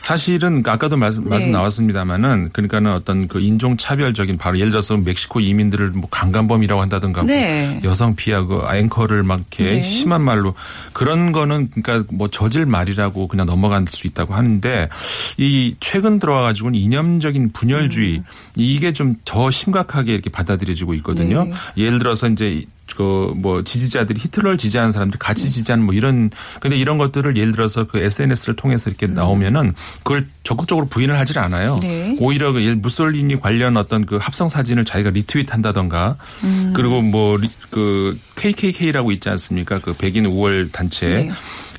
[0.00, 1.30] 사실은 아까도 말씀, 네.
[1.30, 7.22] 말씀 나왔습니다마는 그러니까는 어떤 그 인종 차별적인 바로 예를 들어서 멕시코 이민들을 뭐 강간범이라고 한다든가
[7.22, 7.80] 뭐 네.
[7.84, 9.82] 여성 비하 그 앵커를 막 이렇게 네.
[9.82, 10.54] 심한 말로
[10.92, 14.88] 그런 거는 그러니까 뭐 저질 말이라고 그냥 넘어갈 수 있다고 하는데
[15.36, 18.24] 이 최근 들어와 가지고는 이념적인 분열주의 음.
[18.56, 21.44] 이게 좀 더 심각하게 이렇게 받아들여지고 있거든요.
[21.44, 21.52] 네.
[21.76, 22.64] 예를 들어서 이제
[22.98, 26.30] 그 뭐 지지자들이 히틀러를 지지하는 사람들 같이 지지하는 뭐 이런
[26.60, 31.76] 근데 이런 것들을 예를 들어서 그 SNS를 통해서 이렇게 나오면은 그걸 적극적으로 부인을 하질 않아요.
[31.76, 31.80] 음.
[31.80, 32.16] 네.
[32.18, 36.72] 오히려 그 무솔리니 관련 어떤 그 합성 사진을 자기가 리트윗한다던가 음.
[36.74, 37.38] 그리고 뭐
[37.70, 39.78] 그 KKK라고 있지 않습니까?
[39.80, 41.08] 그 백인 우월 단체.
[41.08, 41.30] 네.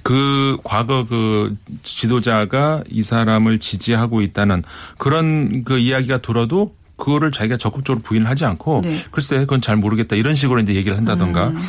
[0.03, 4.63] 그 과거 그 지도자가 이 사람을 지지하고 있다는
[4.97, 8.97] 그런 그 이야기가 들어도 그거를 자기가 적극적으로 부인을 하지 않고 네.
[9.11, 11.59] 글쎄 그건 잘 모르겠다 이런 식으로 이제 얘기를 한다던가 음.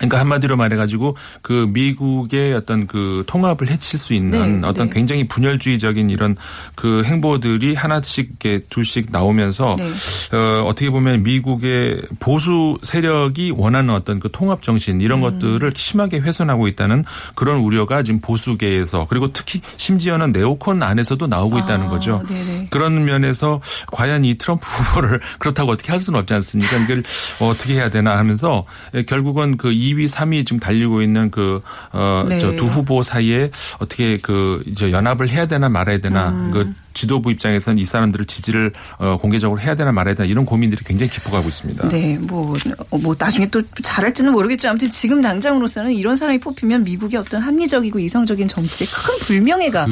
[0.00, 4.94] 그러니까 한마디로 말해가지고 그 미국의 어떤 그 통합을 해칠 수 있는 네, 어떤 네.
[4.94, 6.36] 굉장히 분열주의적인 이런
[6.74, 10.36] 그 행보들이 하나씩 이렇게 둘씩 나오면서 네.
[10.36, 15.22] 어, 어떻게 보면 미국의 보수 세력이 원하는 어떤 그 통합 정신 이런 음.
[15.22, 21.86] 것들을 심하게 훼손하고 있다는 그런 우려가 지금 보수계에서 그리고 특히 심지어는 네오콘 안에서도 나오고 있다는
[21.86, 22.24] 아, 거죠.
[22.26, 22.68] 네네.
[22.70, 23.60] 그런 면에서
[23.92, 26.78] 과연 이 트럼프 후보를 그렇다고 어떻게 할 수는 없지 않습니까?
[26.78, 27.02] 이걸
[27.40, 28.64] 어떻게 해야 되나 하면서
[29.06, 32.38] 결국은 그 2위, 3위 지금 달리고 있는 그, 어, 네.
[32.38, 36.50] 저두 후보 사이에 어떻게 그, 이제 연합을 해야 되나 말아야 되나 음.
[36.52, 41.10] 그 지도부 입장에서는 이 사람들을 지지를 어, 공개적으로 해야 되나 말아야 되나 이런 고민들이 굉장히
[41.10, 41.88] 깊어가고 있습니다.
[41.88, 42.54] 네, 뭐,
[42.90, 44.68] 어, 뭐, 나중에 또 잘할지는 모르겠죠.
[44.68, 49.86] 아무튼 지금 당장으로서는 이런 사람이 뽑히면 미국의 어떤 합리적이고 이성적인 정치에 큰 불명예가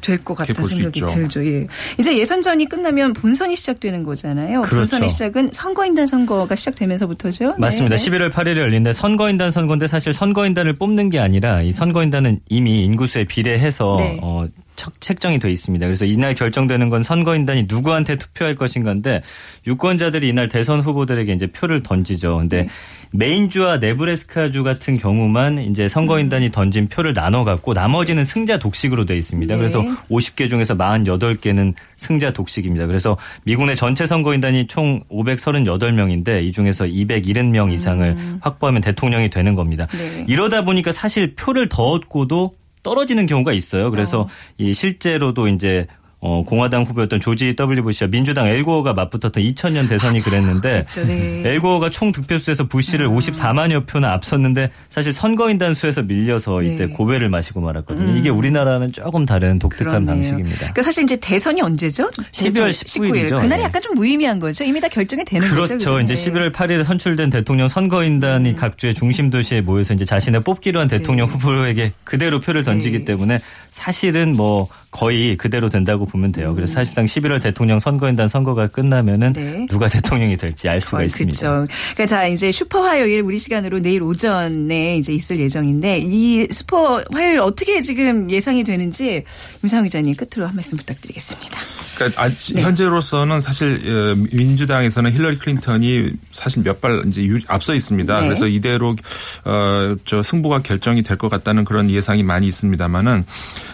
[0.00, 1.00] 될 것 같다는 생각이.
[1.00, 1.44] 들죠.
[1.46, 1.66] 예.
[1.98, 4.60] 이제 예선전이 끝나면 본선이 시작되는 거잖아요.
[4.62, 4.76] 그렇죠.
[4.76, 7.56] 본선의 시작은 선거인단 선거가 시작되면서부터죠.
[7.58, 7.96] 맞습니다.
[7.96, 8.04] 네.
[8.10, 13.96] 11월 8일에 열리는데 선거인단 선거인데 사실 선거인단을 뽑는 게 아니라 이 선거인단은 이미 인구수에 비례해서
[13.98, 14.18] 네.
[14.22, 15.86] 어, 척- 책정이 돼 있습니다.
[15.86, 19.22] 그래서 이날 결정되는 건 선거인단이 누구한테 투표할 것인가인데
[19.66, 22.38] 유권자들이 이날 대선 후보들에게 이제 표를 던지죠.
[22.38, 22.68] 근데 네.
[23.14, 29.54] 메인주와 네브래스카주 같은 경우만 이제 선거인단이 던진 표를 나눠 갖고 나머지는 승자 독식으로 돼 있습니다.
[29.54, 29.58] 네.
[29.58, 32.86] 그래서 50개 중에서 48개는 승자 독식입니다.
[32.86, 39.86] 그래서 내 전체 선거인단이 총 538명인데 이 중에서 270명 이상을 확보하면 대통령이 되는 겁니다.
[39.94, 39.98] 음.
[39.98, 40.24] 네.
[40.28, 43.90] 이러다 보니까 사실 표를 더 얻고도 떨어지는 경우가 있어요.
[43.90, 44.28] 그래서 어.
[44.58, 45.88] 이 실제로도 이제
[46.26, 51.06] 어, 공화당 후보였던 조지 W 부시와 민주당 엘고어가 맞붙었던 2000년 대선이 그랬는데 그렇죠.
[51.06, 51.42] 네.
[51.44, 56.92] 엘고어가 총 득표수에서 부시를 54만여 표나 앞섰는데 사실 선거인단 수에서 밀려서 이때 네.
[56.94, 58.16] 고배를 마시고 말았거든요.
[58.16, 60.14] 이게 우리나라는 조금 다른 독특한 그러네요.
[60.14, 60.56] 방식입니다.
[60.60, 62.10] 그러니까 사실 이제 대선이 언제죠?
[62.10, 63.36] 12월 19일 이죠.
[63.36, 63.64] 그날이 네.
[63.64, 64.64] 약간 좀 무의미한 거죠.
[64.64, 65.74] 이미 다 결정이 되는 그렇죠.
[65.74, 66.00] 거죠.
[66.00, 66.32] 이제 그죠?
[66.32, 66.38] 네.
[66.40, 68.56] 11월 8일에 선출된 대통령 선거인단이 음.
[68.56, 73.04] 각 주의 중심 도시에 모여서 이제 자신을 뽑기로 한 대통령 후보에게 그대로 표를 던지기 네.
[73.04, 73.40] 때문에
[73.72, 76.54] 사실은 뭐 거의 그대로 된다고 보면 돼요.
[76.54, 79.66] 그래서 사실상 11월 대통령 선거인단 선거가 끝나면은 네.
[79.68, 81.36] 누가 대통령이 될지 알 수가 있습니다.
[81.36, 81.72] 그렇죠.
[81.94, 87.40] 그러니까 자 이제 슈퍼 화요일 우리 시간으로 내일 오전에 이제 있을 예정인데 이 슈퍼 화요일
[87.40, 89.24] 어떻게 지금 예상이 되는지
[89.64, 91.58] 임상훈 기자님 끝으로 한 말씀 부탁드리겠습니다.
[91.94, 92.62] 그러니까 아, 네.
[92.62, 98.16] 현재로서는 사실 어, 민주당에서는 힐러리 클린턴이 사실 몇 발 이제 유- 앞서 있습니다.
[98.20, 98.24] 네.
[98.26, 98.96] 그래서 이대로
[99.44, 103.24] 어저 승부가 결정이 될 것 같다는 그런 예상이 많이 있습니다만은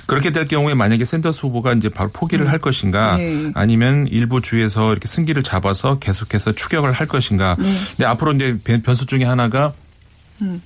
[0.07, 3.51] 그렇게 될 경우에 만약에 샌더스 후보가 이제 바로 포기를 할 것인가 네.
[3.55, 7.57] 아니면 일부 주에서 이렇게 승기를 잡아서 계속해서 추격을 할 것인가.
[7.59, 7.75] 네.
[7.97, 9.73] 근데 앞으로 이제 변- 변수 중에 하나가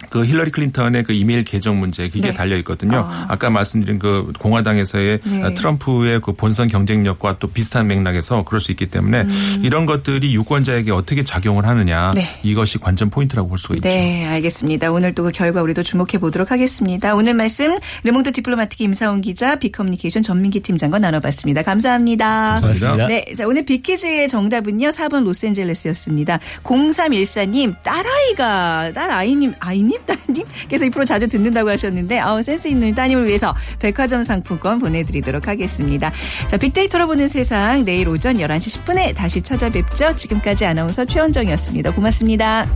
[0.08, 2.34] 그 힐러리 클린턴의 그 이메일 계정 문제 그게 네.
[2.34, 2.98] 달려 있거든요.
[2.98, 3.26] 아.
[3.28, 5.54] 아까 말씀드린 그 공화당에서의 네.
[5.54, 9.26] 트럼프의 그 본선 경쟁력과 또 비슷한 맥락에서 그럴 수 있기 때문에
[9.62, 12.14] 이런 것들이 유권자에게 어떻게 작용을 하느냐 음.
[12.14, 12.28] 네.
[12.44, 13.88] 이것이 관전 포인트라고 볼 수가 있죠.
[13.88, 14.92] 네, 알겠습니다.
[14.92, 17.14] 오늘 또 그 결과 우리도 주목해 보도록 하겠습니다.
[17.14, 21.62] 오늘 말씀 르몽드 디플로마티크 임상훈 기자, 빅커뮤니케이션 전민기 팀장과 나눠봤습니다.
[21.62, 22.58] 감사합니다.
[22.60, 23.06] 고맙습니다.
[23.06, 24.90] 네, 자 오늘 빅퀴즈의 정답은요.
[24.90, 26.40] 4번 로스앤젤레스였습니다.
[26.62, 33.54] 0314님 딸아이가 딸아이님 아이님 따님께서 이 프로 자주 듣는다고 하셨는데 아우 센스 있는 따님을 위해서
[33.78, 36.12] 백화점 상품권 보내드리도록 하겠습니다.
[36.48, 40.16] 자 빅데이터로 보는 세상 내일 오전 11시 10분에 다시 찾아뵙죠.
[40.16, 41.92] 지금까지 아나운서 최현정이었습니다.
[41.92, 42.66] 고맙습니다.